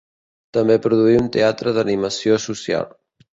[0.57, 2.91] També produí un teatre d'animació social.